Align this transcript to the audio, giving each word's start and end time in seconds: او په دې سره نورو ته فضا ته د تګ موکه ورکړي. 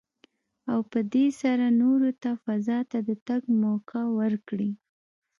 او 0.71 0.79
په 0.91 0.99
دې 1.13 1.27
سره 1.41 1.65
نورو 1.81 2.09
ته 2.21 2.31
فضا 2.43 2.79
ته 2.91 2.99
د 3.07 3.11
تګ 3.27 3.41
موکه 3.61 4.01
ورکړي. 4.19 4.71